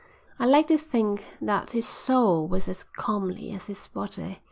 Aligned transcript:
I 0.39 0.47
like 0.47 0.65
to 0.69 0.79
think 0.79 1.23
that 1.41 1.69
his 1.77 1.87
soul 1.87 2.47
was 2.47 2.67
as 2.67 2.83
comely 2.83 3.51
as 3.51 3.67
his 3.67 3.85
body. 3.85 4.39